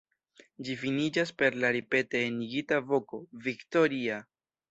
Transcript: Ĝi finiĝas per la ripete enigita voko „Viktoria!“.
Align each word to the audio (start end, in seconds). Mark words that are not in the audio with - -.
Ĝi 0.67 0.75
finiĝas 0.83 1.31
per 1.41 1.57
la 1.65 1.71
ripete 1.75 2.23
enigita 2.29 2.81
voko 2.93 3.23
„Viktoria!“. 3.49 4.19